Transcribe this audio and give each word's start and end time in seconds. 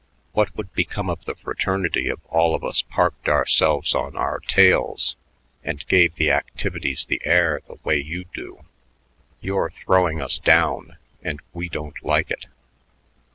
What 0.31 0.57
would 0.57 0.73
become 0.73 1.11
of 1.11 1.25
the 1.25 1.35
fraternity 1.35 2.07
if 2.09 2.17
all 2.25 2.55
of 2.55 2.63
us 2.63 2.81
parked 2.81 3.29
ourselves 3.29 3.93
on 3.93 4.15
our 4.17 4.39
tails 4.39 5.15
and 5.63 5.85
gave 5.85 6.15
the 6.15 6.31
activities 6.31 7.05
the 7.05 7.21
air 7.23 7.61
the 7.67 7.77
way 7.83 8.01
you 8.01 8.23
do? 8.33 8.63
You're 9.41 9.69
throwing 9.69 10.19
us 10.19 10.39
down, 10.39 10.97
and 11.21 11.39
we 11.53 11.69
don't 11.69 12.03
like 12.03 12.31
it." 12.31 12.47